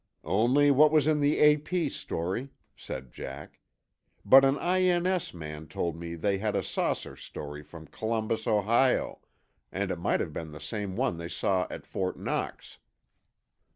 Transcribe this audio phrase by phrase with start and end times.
[0.25, 1.89] "Only what was in the A.P.
[1.89, 3.59] story," said Jack.
[4.25, 5.31] "But an I.N.S.
[5.31, 10.53] man told me they had a saucer story from Columbus, Ohio—and it might have been
[10.53, 12.79] the same one they saw at Fort Knox."